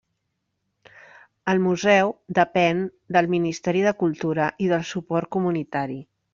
[1.53, 2.81] El museu depèn
[3.17, 6.05] del Ministeri de Cultura i del suport comunitari.